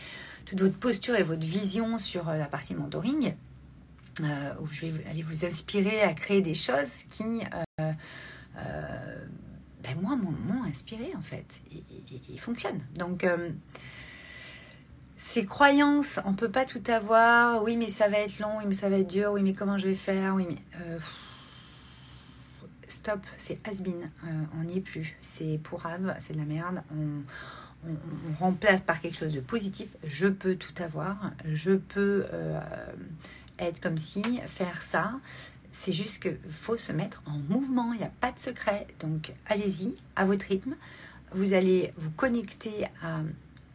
toute 0.45 0.59
votre 0.59 0.77
posture 0.77 1.15
et 1.15 1.23
votre 1.23 1.45
vision 1.45 1.99
sur 1.99 2.25
la 2.25 2.45
partie 2.45 2.73
mentoring. 2.73 3.35
Euh, 4.23 4.53
où 4.61 4.67
je 4.67 4.87
vais 4.87 5.05
aller 5.09 5.21
vous 5.21 5.45
inspirer 5.45 6.01
à 6.01 6.13
créer 6.13 6.41
des 6.41 6.53
choses 6.53 7.03
qui, 7.09 7.41
euh, 7.79 7.91
euh, 8.57 9.25
ben 9.83 9.95
moi, 10.01 10.15
m'ont 10.15 10.63
inspiré 10.63 11.11
en 11.15 11.21
fait 11.21 11.61
et, 11.71 12.37
fonctionnent. 12.37 12.81
Donc, 12.95 13.25
ces 15.17 15.45
croyances, 15.45 16.19
on 16.25 16.33
peut 16.33 16.49
pas 16.49 16.65
tout 16.65 16.81
avoir. 16.87 17.63
Oui, 17.63 17.75
mais 17.75 17.89
ça 17.89 18.07
va 18.07 18.19
être 18.19 18.39
long. 18.39 18.57
Oui, 18.59 18.63
mais 18.67 18.73
ça 18.73 18.89
va 18.89 18.97
être 18.97 19.09
dur. 19.09 19.31
Oui, 19.33 19.41
mais 19.43 19.53
comment 19.53 19.77
je 19.77 19.87
vais 19.87 19.93
faire? 19.93 20.35
Oui, 20.35 20.45
mais 20.49 20.57
stop, 22.87 23.19
c'est 23.37 23.59
has-been. 23.67 24.09
on 24.59 24.63
n'y 24.63 24.77
est 24.77 24.81
plus. 24.81 25.15
C'est 25.21 25.59
pourrave, 25.63 26.15
c'est 26.19 26.33
de 26.33 26.39
la 26.39 26.45
merde. 26.45 26.81
On, 26.91 27.23
remplace 28.39 28.81
par 28.81 28.99
quelque 28.99 29.15
chose 29.15 29.33
de 29.33 29.39
positif. 29.39 29.87
Je 30.03 30.27
peux 30.27 30.55
tout 30.55 30.73
avoir, 30.81 31.31
je 31.45 31.73
peux 31.73 32.25
être 33.59 33.79
comme 33.79 33.97
si, 33.97 34.23
faire 34.45 34.81
ça. 34.81 35.13
C'est 35.71 35.91
juste 35.91 36.21
qu'il 36.21 36.37
faut 36.49 36.77
se 36.77 36.91
mettre 36.91 37.21
en 37.25 37.37
mouvement, 37.53 37.93
il 37.93 37.99
n'y 37.99 38.05
a 38.05 38.11
pas 38.21 38.31
de 38.31 38.39
secret. 38.39 38.87
Donc 38.99 39.33
allez-y, 39.47 39.95
à 40.15 40.25
votre 40.25 40.45
rythme. 40.45 40.75
Vous 41.33 41.53
allez 41.53 41.93
vous 41.97 42.11
connecter 42.11 42.85
à 43.03 43.19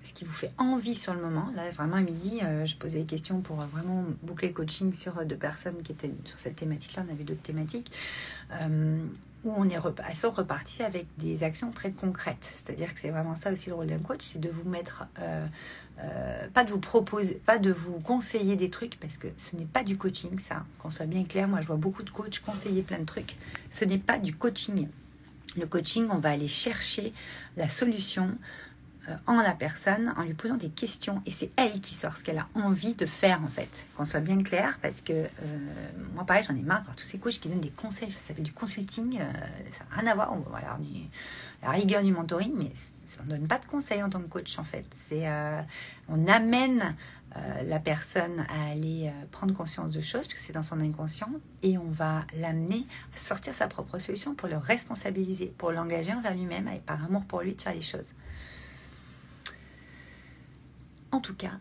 ce 0.03 0.13
qui 0.13 0.25
vous 0.25 0.33
fait 0.33 0.53
envie 0.59 0.95
sur 0.95 1.15
le 1.15 1.21
moment. 1.21 1.51
Là, 1.55 1.71
vraiment, 1.71 1.97
à 1.97 2.01
midi, 2.01 2.41
euh, 2.43 2.67
je 2.67 2.77
posais 2.77 3.01
des 3.01 3.07
questions 3.07 3.41
pour 3.41 3.57
vraiment 3.57 4.05
boucler 4.23 4.49
le 4.49 4.55
coaching 4.55 4.93
sur 4.93 5.19
euh, 5.19 5.25
deux 5.25 5.37
personnes 5.37 5.81
qui 5.83 5.93
étaient 5.93 6.11
sur 6.25 6.41
cette 6.41 6.57
thématique-là. 6.57 7.05
On 7.09 7.13
avait 7.13 7.25
d'autres 7.25 7.43
thématiques. 7.43 7.93
Euh, 9.45 9.49
où 9.49 9.55
on 9.57 9.69
est 9.69 9.79
elles 10.09 10.17
sont 10.17 10.31
reparties 10.31 10.83
avec 10.83 11.07
des 11.19 11.43
actions 11.43 11.71
très 11.71 11.91
concrètes. 11.91 12.43
C'est-à-dire 12.43 12.95
que 12.95 13.01
c'est 13.01 13.11
vraiment 13.11 13.37
ça 13.37 13.53
aussi 13.53 13.69
le 13.71 13.75
rôle 13.75 13.87
d'un 13.87 13.99
coach, 13.99 14.23
c'est 14.23 14.41
de 14.41 14.51
vous 14.51 14.69
mettre, 14.69 15.07
pas 16.55 16.65
de 16.65 16.71
vous 16.71 16.79
proposer, 16.79 17.41
pas 17.47 17.59
de 17.59 17.73
vous 17.73 17.99
conseiller 18.01 18.57
des 18.57 18.71
trucs, 18.71 18.99
parce 19.01 19.19
que 19.19 19.29
ce 19.37 19.57
n'est 19.57 19.65
pas 19.65 19.83
du 19.83 19.97
coaching, 19.97 20.39
ça. 20.39 20.65
Qu'on 20.79 20.91
soit 20.91 21.07
bien 21.07 21.25
clair, 21.25 21.49
moi 21.49 21.61
je 21.61 21.67
vois 21.67 21.77
beaucoup 21.77 22.03
de 22.03 22.11
coachs 22.11 22.41
conseiller 22.41 22.83
plein 22.83 22.99
de 22.99 23.05
trucs. 23.05 23.37
Ce 23.71 23.85
n'est 23.85 23.99
pas 23.99 24.19
du 24.19 24.35
coaching. 24.35 24.89
Le 25.57 25.67
coaching, 25.67 26.09
on 26.11 26.19
va 26.19 26.31
aller 26.31 26.49
chercher 26.49 27.13
la 27.57 27.69
solution 27.69 28.25
euh, 28.25 28.72
en 29.27 29.41
la 29.41 29.53
personne 29.53 30.15
en 30.17 30.23
lui 30.23 30.35
posant 30.35 30.57
des 30.57 30.69
questions 30.69 31.23
et 31.27 31.33
c'est 31.33 31.51
elle 31.57 31.81
qui 31.81 31.95
sort 31.95 32.17
ce 32.17 32.23
qu'elle 32.23 32.39
a 32.39 32.47
envie 32.55 32.95
de 32.95 33.07
faire 33.07 33.43
en 33.43 33.49
fait. 33.49 33.87
Qu'on 33.97 34.05
soit 34.05 34.21
bien 34.21 34.39
clair 34.39 34.79
parce 34.81 35.01
que 35.01 35.13
euh, 35.13 35.29
moi 36.15 36.25
pareil 36.25 36.45
j'en 36.47 36.55
ai 36.55 36.61
marre 36.61 36.81
de 36.81 36.85
voir 36.85 36.97
tous 36.97 37.07
ces 37.07 37.19
coachs 37.19 37.35
qui 37.35 37.49
donnent 37.49 37.61
des 37.61 37.71
conseils, 37.71 38.11
ça 38.11 38.21
s'appelle 38.21 38.45
du 38.45 38.53
consulting, 38.53 39.19
euh, 39.21 39.33
ça 39.71 39.85
n'a 39.85 40.01
rien 40.01 40.13
à 40.13 40.15
voir, 40.15 40.33
on 40.33 40.45
la 41.63 41.71
rigueur 41.71 42.03
du 42.03 42.13
mentoring 42.13 42.53
mais 42.57 42.73
on 43.21 43.25
ne 43.25 43.31
donne 43.31 43.49
pas 43.49 43.59
de 43.59 43.67
conseils 43.67 44.03
en 44.03 44.09
tant 44.09 44.21
que 44.21 44.29
coach 44.29 44.59
en 44.59 44.65
fait. 44.65 44.87
C'est 45.09 45.29
on 46.09 46.27
amène 46.27 46.97
la 47.65 47.79
personne 47.79 48.45
à 48.49 48.73
aller 48.73 49.13
prendre 49.31 49.55
conscience 49.55 49.91
de 49.91 50.01
choses, 50.01 50.27
puisque 50.27 50.43
c'est 50.47 50.53
dans 50.53 50.63
son 50.63 50.81
inconscient, 50.81 51.31
et 51.63 51.79
on 51.79 51.89
va 51.89 52.25
l'amener 52.37 52.85
à 53.15 53.19
sortir 53.19 53.55
sa 53.55 53.69
propre 53.69 53.99
solution 53.99 54.35
pour 54.35 54.49
le 54.49 54.57
responsabiliser, 54.57 55.47
pour 55.57 55.73
l'engager 55.73 56.13
envers 56.13 56.35
lui-même 56.35 56.69
et 56.69 56.81
par 56.81 57.05
amour 57.05 57.25
pour 57.25 57.43
lui 57.43 57.55
de 57.55 57.61
faire 57.61 57.75
les 57.75 57.81
choses. 57.81 58.15
En 61.13 61.21
tout 61.21 61.35
cas, 61.35 61.59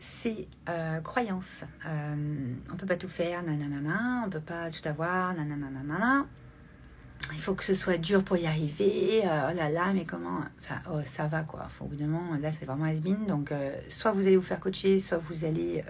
ces 0.00 0.48
euh, 0.68 1.00
croyances. 1.00 1.64
Euh, 1.86 2.54
on 2.72 2.76
peut 2.76 2.86
pas 2.86 2.96
tout 2.96 3.08
faire, 3.08 3.42
nanana, 3.44 4.24
on 4.26 4.30
peut 4.30 4.40
pas 4.40 4.70
tout 4.70 4.86
avoir, 4.86 5.32
nanana. 5.34 6.26
Il 7.34 7.40
faut 7.40 7.54
que 7.54 7.64
ce 7.64 7.74
soit 7.74 7.98
dur 7.98 8.22
pour 8.22 8.36
y 8.36 8.46
arriver. 8.46 9.22
Euh, 9.24 9.50
oh 9.50 9.56
là 9.56 9.70
là, 9.70 9.92
mais 9.92 10.04
comment 10.04 10.40
Enfin, 10.60 10.80
oh, 10.90 11.00
ça 11.04 11.26
va 11.26 11.42
quoi. 11.42 11.62
Enfin, 11.66 11.84
au 11.84 11.88
bout 11.88 11.96
d'un 11.96 12.06
moment, 12.06 12.36
là, 12.40 12.50
c'est 12.52 12.64
vraiment 12.64 12.84
has 12.84 13.00
Donc, 13.26 13.52
euh, 13.52 13.74
soit 13.88 14.12
vous 14.12 14.26
allez 14.26 14.36
vous 14.36 14.42
faire 14.42 14.60
coacher, 14.60 14.98
soit 14.98 15.18
vous 15.18 15.44
allez 15.44 15.84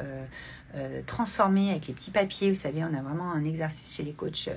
euh, 0.74 1.00
transformer 1.06 1.70
avec 1.70 1.86
les 1.88 1.94
petits 1.94 2.10
papiers. 2.10 2.50
Vous 2.50 2.58
savez, 2.58 2.84
on 2.84 2.94
a 2.96 3.02
vraiment 3.02 3.32
un 3.32 3.44
exercice 3.44 3.94
chez 3.94 4.02
les 4.02 4.12
coachs 4.12 4.48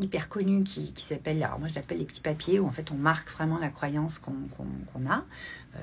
hyper 0.00 0.28
connu 0.28 0.62
qui, 0.62 0.92
s'appelle, 0.96 1.42
alors 1.42 1.58
moi 1.58 1.66
je 1.66 1.74
l'appelle 1.74 1.98
les 1.98 2.04
petits 2.04 2.20
papiers, 2.20 2.60
où 2.60 2.66
en 2.66 2.70
fait 2.70 2.92
on 2.92 2.94
marque 2.94 3.28
vraiment 3.30 3.58
la 3.58 3.68
croyance 3.68 4.20
qu'on 4.20 5.10
a. 5.10 5.24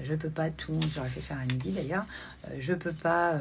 Je 0.03 0.15
peux 0.15 0.29
pas 0.29 0.49
tout, 0.49 0.79
j'aurais 0.95 1.09
fait 1.09 1.19
faire 1.19 1.37
à 1.37 1.45
midi 1.45 1.71
d'ailleurs. 1.71 2.05
je 2.59 2.73
peux 2.73 2.93
pas, 2.93 3.33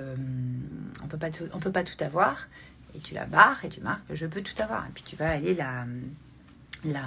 on 1.05 1.07
peut 1.07 1.17
pas 1.17 1.31
tout, 1.31 1.45
on 1.53 1.61
peut 1.61 1.71
pas 1.71 1.85
tout 1.85 2.03
avoir. 2.03 2.49
Et 2.97 2.99
tu 2.99 3.15
la 3.15 3.25
barres 3.25 3.65
et 3.65 3.69
tu 3.69 3.81
marques, 3.81 4.13
je 4.13 4.27
peux 4.27 4.43
tout 4.43 4.61
avoir. 4.61 4.85
Et 4.87 4.91
puis 4.93 5.05
tu 5.05 5.15
vas 5.15 5.31
aller 5.31 5.55
la, 5.55 5.87
la, 6.85 7.03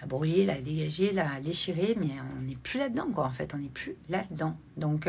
la 0.00 0.06
brûler, 0.06 0.44
la 0.44 0.60
dégager, 0.60 1.12
la 1.12 1.40
déchirer, 1.40 1.96
mais 1.98 2.12
on 2.36 2.42
n'est 2.42 2.56
plus 2.56 2.78
là-dedans, 2.78 3.08
quoi, 3.12 3.26
en 3.26 3.32
fait, 3.32 3.54
on 3.54 3.58
n'est 3.58 3.68
plus 3.68 3.96
là-dedans. 4.08 4.56
Donc, 4.76 5.08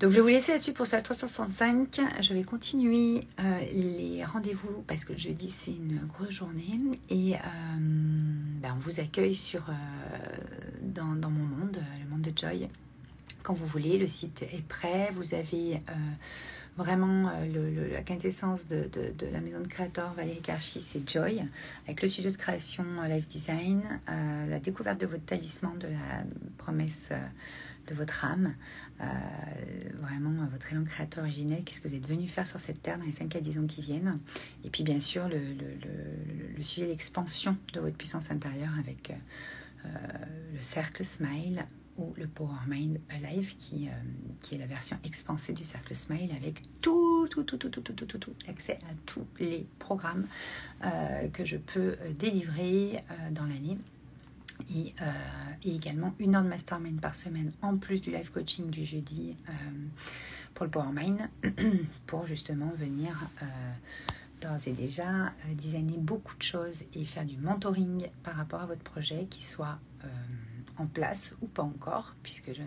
donc 0.00 0.10
je 0.10 0.16
vais 0.16 0.22
vous 0.22 0.28
laisser 0.28 0.52
là-dessus 0.52 0.72
pour 0.72 0.86
cette 0.86 1.04
365. 1.04 2.00
Je 2.20 2.34
vais 2.34 2.42
continuer 2.42 3.20
euh, 3.40 3.60
les 3.72 4.24
rendez-vous 4.24 4.82
parce 4.88 5.04
que 5.04 5.16
jeudi 5.16 5.50
c'est 5.50 5.70
une 5.70 6.00
grosse 6.06 6.32
journée 6.32 6.80
et 7.10 7.36
euh, 7.36 7.38
ben, 7.78 8.74
on 8.76 8.80
vous 8.80 8.98
accueille 8.98 9.36
sur, 9.36 9.62
euh, 9.68 9.72
dans, 10.82 11.30
mon 11.30 11.44
monde, 11.44 11.78
le 12.02 12.10
monde 12.10 12.22
de 12.22 12.32
Joy. 12.36 12.68
Quand 13.44 13.54
vous 13.54 13.66
voulez, 13.66 13.98
le 13.98 14.08
site 14.08 14.42
est 14.42 14.66
prêt. 14.66 15.10
Vous 15.12 15.34
avez 15.34 15.80
vraiment 16.76 17.30
la 17.92 18.02
quintessence 18.02 18.66
de, 18.66 18.90
la 19.30 19.40
maison 19.40 19.60
de 19.60 19.68
créateur 19.68 20.12
Valérie 20.14 20.40
Karchi, 20.40 20.80
c'est 20.80 21.08
Joy, 21.08 21.44
avec 21.84 22.02
le 22.02 22.08
studio 22.08 22.32
de 22.32 22.36
création 22.36 22.84
Life 23.06 23.28
Design, 23.28 23.82
la 24.48 24.58
découverte 24.58 25.00
de 25.00 25.06
votre 25.06 25.24
talisman, 25.24 25.78
de 25.78 25.86
la 25.86 26.24
promesse 26.58 27.12
de 27.86 27.94
votre 27.94 28.24
âme, 28.24 28.54
euh, 29.00 29.04
vraiment 30.00 30.46
votre 30.46 30.72
élan 30.72 30.84
créateur 30.84 31.24
originel, 31.24 31.64
qu'est-ce 31.64 31.80
que 31.80 31.88
vous 31.88 31.94
êtes 31.94 32.06
venu 32.06 32.28
faire 32.28 32.46
sur 32.46 32.60
cette 32.60 32.82
terre 32.82 32.98
dans 32.98 33.04
les 33.04 33.12
5 33.12 33.34
à 33.36 33.40
10 33.40 33.58
ans 33.58 33.66
qui 33.66 33.82
viennent? 33.82 34.18
Et 34.64 34.70
puis 34.70 34.84
bien 34.84 35.00
sûr 35.00 35.28
le, 35.28 35.38
le, 35.38 36.62
suivi 36.62 36.88
l'expansion 36.88 37.56
de 37.74 37.80
votre 37.80 37.96
puissance 37.96 38.30
intérieure 38.30 38.72
avec 38.78 39.10
euh, 39.84 39.88
le 40.54 40.62
cercle 40.62 41.04
Smile 41.04 41.66
ou 41.98 42.12
le 42.16 42.26
Power 42.26 42.58
Mind 42.66 42.98
Alive 43.08 43.56
qui, 43.56 43.88
euh, 43.88 43.92
qui 44.40 44.54
est 44.54 44.58
la 44.58 44.66
version 44.66 44.98
expansée 45.04 45.52
du 45.52 45.64
cercle 45.64 45.94
Smile 45.94 46.32
avec 46.36 46.62
tout, 46.80 47.28
tout, 47.30 47.44
tout, 47.44 47.56
tout, 47.56 47.68
tout, 47.68 47.80
tout, 47.80 47.92
tout, 47.92 48.06
tout, 48.06 48.18
tout 48.18 48.34
l'accès 48.46 48.78
à 48.90 48.94
tous 49.06 49.26
les 49.38 49.66
programmes 49.78 50.26
que 51.32 51.44
je 51.44 51.56
peux 51.56 51.96
délivrer 52.18 53.02
dans 53.30 53.44
l'année. 53.46 53.78
Et, 54.70 54.94
euh, 55.02 55.04
et, 55.64 55.74
également 55.74 56.14
une 56.20 56.36
heure 56.36 56.44
de 56.44 56.48
mastermind 56.48 57.00
par 57.00 57.14
semaine 57.14 57.52
en 57.60 57.76
plus 57.76 58.00
du 58.00 58.10
live 58.12 58.30
coaching 58.30 58.70
du 58.70 58.84
jeudi 58.84 59.36
euh, 59.48 59.52
pour 60.54 60.64
le 60.64 60.70
Power 60.70 60.92
Mind 60.92 61.28
pour 62.06 62.26
justement 62.26 62.70
venir 62.76 63.10
euh, 63.42 63.46
d'ores 64.40 64.68
et 64.68 64.72
déjà 64.72 65.32
designer 65.54 65.98
beaucoup 65.98 66.36
de 66.36 66.42
choses 66.42 66.84
et 66.94 67.04
faire 67.04 67.24
du 67.24 67.36
mentoring 67.36 68.08
par 68.22 68.36
rapport 68.36 68.60
à 68.60 68.66
votre 68.66 68.82
projet 68.82 69.26
qui 69.28 69.42
soit 69.42 69.78
en 70.78 70.86
place 70.86 71.32
ou 71.40 71.46
pas 71.46 71.62
encore, 71.62 72.14
puisque 72.22 72.52
je, 72.52 72.62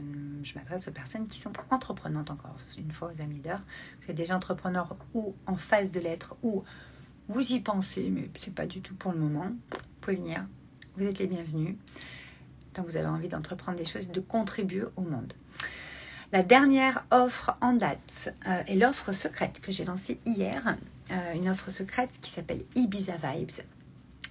m'adresse 0.56 0.88
aux 0.88 0.92
personnes 0.92 1.28
qui 1.28 1.40
sont 1.40 1.52
entreprenantes 1.70 2.32
encore. 2.32 2.58
Une 2.78 2.92
fois 2.92 3.12
aux 3.16 3.22
amis 3.22 3.40
d'heure, 3.40 3.62
vous 4.02 4.12
êtes 4.12 4.18
déjà 4.18 4.36
entrepreneur 4.36 4.96
ou 5.14 5.36
en 5.46 5.58
phase 5.58 5.92
de 5.92 6.00
l'être 6.00 6.36
ou 6.44 6.64
vous 7.28 7.52
y 7.52 7.60
pensez, 7.60 8.10
mais 8.10 8.30
c'est 8.40 8.54
pas 8.54 8.66
du 8.66 8.82
tout 8.82 8.96
pour 8.96 9.12
le 9.12 9.20
moment. 9.20 9.50
Vous 9.72 9.78
pouvez 10.02 10.16
venir, 10.16 10.46
vous 10.96 11.04
êtes 11.04 11.20
les 11.20 11.28
bienvenus. 11.28 11.76
Tant 12.74 12.84
que 12.84 12.90
vous 12.90 12.98
avez 12.98 13.08
envie 13.08 13.28
d'entreprendre 13.28 13.78
des 13.78 13.86
choses, 13.86 14.10
de 14.10 14.22
contribuer 14.22 14.86
au 14.96 15.02
monde. 15.02 15.34
La 16.32 16.44
dernière 16.44 17.06
offre 17.12 17.58
en 17.62 17.74
date 17.74 18.34
euh, 18.48 18.64
est 18.68 18.76
l'offre 18.76 19.14
secrète 19.14 19.62
que 19.62 19.72
j'ai 19.72 19.86
lancée 19.86 20.20
hier. 20.26 20.78
Euh, 21.10 21.34
une 21.34 21.50
offre 21.50 21.70
secrète 21.72 22.12
qui 22.22 22.32
s'appelle 22.32 22.64
Ibiza 22.76 23.14
Vibes. 23.16 23.64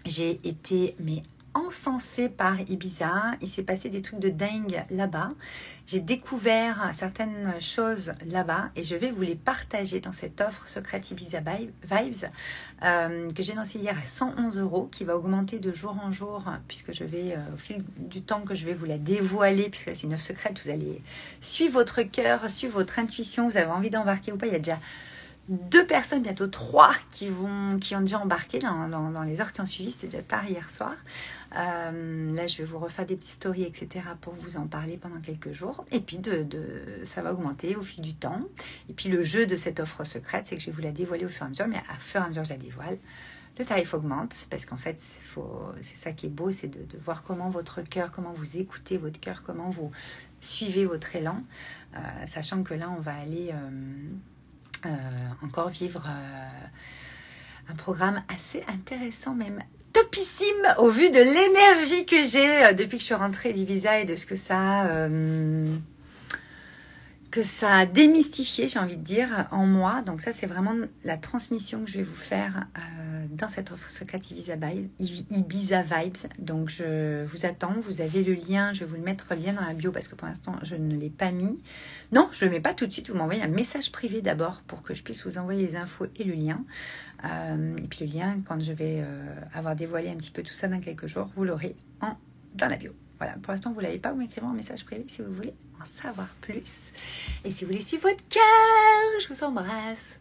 J'ai 0.05 0.41
été 0.47 0.95
mais 1.01 1.23
encensée 1.57 2.29
par 2.29 2.61
Ibiza. 2.61 3.35
Il 3.41 3.49
s'est 3.49 3.63
passé 3.63 3.89
des 3.89 4.03
trucs 4.03 4.21
de 4.21 4.29
dingue 4.29 4.85
là-bas. 4.91 5.31
J'ai 5.87 6.01
découvert 6.01 6.91
certaines 6.93 7.61
choses 7.61 8.13
là-bas 8.31 8.71
et 8.77 8.83
je 8.83 8.97
vais 8.97 9.11
vous 9.11 9.23
les 9.23 9.37
partager 9.37 10.01
dans 10.01 10.13
cette 10.13 10.41
offre 10.41 10.69
secrète 10.69 11.11
Ibiza 11.11 11.41
Vibes 11.41 12.31
euh, 12.83 13.31
que 13.31 13.43
j'ai 13.43 13.55
lancée 13.55 13.79
hier 13.79 13.97
à 13.97 14.05
111 14.05 14.59
euros, 14.59 14.89
qui 14.91 15.05
va 15.05 15.17
augmenter 15.17 15.59
de 15.59 15.73
jour 15.73 15.97
en 16.03 16.13
jour 16.13 16.45
puisque 16.69 16.93
je 16.93 17.05
vais, 17.05 17.33
euh, 17.33 17.55
au 17.55 17.57
fil 17.57 17.85
du 17.97 18.21
temps 18.21 18.43
que 18.43 18.55
je 18.55 18.67
vais 18.67 18.75
vous 18.75 18.87
la 18.87 18.99
dévoiler, 18.99 19.71
puisque 19.71 19.97
c'est 19.97 20.03
une 20.03 20.15
offre 20.15 20.25
secrète, 20.25 20.61
vous 20.63 20.71
allez 20.71 21.01
suivre 21.41 21.73
votre 21.73 22.03
cœur, 22.03 22.51
suivre 22.51 22.75
votre 22.75 22.99
intuition, 22.99 23.49
vous 23.49 23.57
avez 23.57 23.71
envie 23.71 23.91
d'embarquer 23.91 24.33
ou 24.33 24.37
pas? 24.37 24.47
Il 24.47 24.53
y 24.53 24.57
a 24.57 24.59
déjà 24.59 24.79
deux 25.49 25.87
personnes, 25.87 26.23
bientôt 26.23 26.49
trois, 26.49 26.93
qui, 27.11 27.29
vont, 27.29 27.79
qui 27.81 27.95
ont 27.95 28.01
déjà 28.01 28.19
embarqué 28.19 28.59
dans, 28.59 29.23
les 29.23 29.41
heures 29.41 29.53
qui 29.53 29.61
ont 29.61 29.67
suivi. 29.67 29.91
C'était 29.91 30.09
déjà 30.09 30.23
tard 30.23 30.49
hier 30.49 30.69
soir. 30.71 30.95
Euh, 31.57 32.35
là, 32.35 32.47
je 32.47 32.59
vais 32.59 32.65
vous 32.65 32.79
refaire 32.79 33.07
des 33.07 33.17
petites 33.17 33.31
stories, 33.31 33.63
etc. 33.63 34.05
pour 34.21 34.35
vous 34.35 34.57
en 34.57 34.67
parler 34.67 34.97
pendant 34.97 35.21
quelques 35.21 35.53
jours. 35.53 35.85
Et 35.93 36.01
puis, 36.01 36.19
de, 36.19 36.47
ça 37.05 37.23
va 37.23 37.33
augmenter 37.33 37.77
au 37.77 37.83
fil 37.83 38.03
du 38.03 38.15
temps. 38.15 38.41
Et 38.89 38.93
puis, 38.93 39.09
le 39.09 39.23
jeu 39.23 39.47
de 39.47 39.57
cette 39.57 39.81
offre 39.81 40.05
secrète, 40.05 40.47
c'est 40.47 40.57
que 40.57 40.63
je 40.63 40.67
vais 40.67 40.73
vous 40.73 40.83
la 40.83 40.93
dévoiler 40.93 41.25
au 41.25 41.29
fur 41.29 41.43
et 41.43 41.47
à 41.47 41.49
mesure. 41.51 41.69
Mais 41.69 41.83
à 41.89 41.99
fur 41.99 42.21
et 42.21 42.25
à 42.25 42.29
mesure 42.29 42.45
je 42.45 42.51
la 42.51 42.59
dévoile, 42.59 42.99
le 43.59 43.65
tarif 43.65 43.95
augmente 43.95 44.47
parce 44.51 44.67
qu'en 44.67 44.77
fait, 44.77 45.01
c'est 45.81 45.97
ça 45.97 46.13
qui 46.13 46.27
est 46.27 46.31
beau, 46.31 46.51
c'est 46.51 46.69
de, 46.69 46.99
voir 46.99 47.23
comment 47.23 47.49
votre 47.49 47.81
cœur, 47.83 48.13
comment 48.13 48.33
vous 48.33 48.59
écoutez 48.59 48.99
votre 48.99 49.19
cœur, 49.19 49.43
comment 49.43 49.71
vous 49.71 49.91
suivez 50.41 50.85
votre 50.85 51.15
élan. 51.17 51.39
Euh, 51.95 51.99
sachant 52.27 52.63
que 52.63 52.75
là, 52.75 52.91
on 52.91 53.01
va 53.01 53.15
aller... 53.15 53.51
Euh, 53.53 54.11
encore 55.43 55.69
vivre 55.69 56.03
euh, 56.07 57.73
un 57.73 57.75
programme 57.75 58.23
assez 58.35 58.65
intéressant, 58.69 59.35
même 59.35 59.63
topissime 59.93 60.75
au 60.79 60.89
vu 60.89 61.11
de 61.11 61.19
l'énergie 61.19 62.07
que 62.07 62.23
j'ai 62.25 62.65
euh, 62.65 62.73
depuis 62.73 62.97
que 62.97 63.01
je 63.01 63.07
suis 63.07 63.15
rentrée 63.15 63.53
d'Ibiza 63.53 64.01
et 64.01 64.05
de 64.05 64.17
ce 64.17 64.27
que 64.27 64.37
ça 64.37 64.87
que 67.37 67.43
ça 67.43 67.75
a 67.75 67.85
démystifié, 67.85 68.67
j'ai 68.67 68.79
envie 68.79 68.97
de 68.97 69.03
dire, 69.03 69.47
en 69.51 69.67
moi. 69.67 70.01
Donc 70.01 70.23
ça, 70.23 70.33
c'est 70.33 70.47
vraiment 70.47 70.73
la 71.05 71.19
transmission 71.19 71.85
que 71.85 71.91
je 71.91 71.99
vais 71.99 72.03
vous 72.03 72.15
faire 72.15 72.67
euh, 72.79 73.27
dans 73.31 73.51
cette 73.51 73.73
offre 73.73 73.91
secrète 73.91 74.31
Ibiza 74.31 74.57
Vibes. 75.83 76.17
Donc 76.39 76.71
je 76.71 77.25
vous 77.25 77.45
attends. 77.45 77.75
Vous 77.79 78.01
avez 78.01 78.25
le 78.25 78.33
lien. 78.33 78.73
Je 78.73 78.81
vais 78.81 78.87
vous 78.87 78.97
le 78.97 79.03
mettre 79.03 79.27
le 79.33 79.37
lien 79.37 79.53
dans 79.53 79.67
la 79.67 79.75
bio 79.75 79.93
parce 79.93 80.09
que 80.09 80.15
pour 80.15 80.27
l'instant, 80.27 80.55
je 80.63 80.77
ne 80.77 80.97
l'ai 80.97 81.11
pas 81.11 81.31
mis. 81.31 81.61
Non, 82.11 82.27
je 82.33 82.47
ne 82.47 82.49
le 82.49 82.57
mets 82.57 82.63
pas 82.63 82.73
tout 82.73 82.87
de 82.87 82.93
suite. 82.93 83.11
Vous 83.11 83.17
m'envoyez 83.19 83.43
un 83.43 83.49
message 83.49 83.93
privé 83.93 84.23
d'abord 84.23 84.63
pour 84.67 84.83
que 84.83 84.95
je 84.95 85.03
puisse 85.03 85.27
vous 85.27 85.37
envoyer 85.37 85.61
les 85.61 85.77
infos 85.77 86.07
et 86.19 86.25
le 86.25 86.33
lien. 86.33 86.65
Euh, 87.23 87.77
et 87.77 87.87
puis 87.87 88.07
le 88.07 88.15
lien, 88.15 88.39
quand 88.49 88.63
je 88.63 88.73
vais 88.73 89.03
euh, 89.05 89.35
avoir 89.53 89.77
dévoilé 89.77 90.09
un 90.09 90.17
petit 90.17 90.31
peu 90.31 90.43
tout 90.43 90.55
ça 90.55 90.69
dans 90.69 90.81
quelques 90.81 91.07
jours, 91.07 91.29
vous 91.37 91.45
l'aurez 91.45 91.77
dans 92.55 92.69
la 92.69 92.77
bio. 92.77 92.93
Voilà, 93.19 93.35
pour 93.35 93.51
l'instant, 93.51 93.73
vous 93.73 93.81
ne 93.81 93.87
l'avez 93.87 93.99
pas, 93.99 94.13
vous 94.13 94.21
m'écrivez 94.21 94.47
un 94.47 94.55
message 94.55 94.87
privé 94.87 95.05
si 95.09 95.21
vous 95.21 95.35
voulez 95.35 95.53
savoir 95.87 96.29
plus. 96.41 96.93
Et 97.45 97.51
si 97.51 97.65
vous 97.65 97.71
voulez 97.71 97.83
suivre 97.83 98.09
votre 98.09 98.29
cœur, 98.29 99.21
je 99.21 99.29
vous 99.29 99.45
embrasse. 99.45 100.19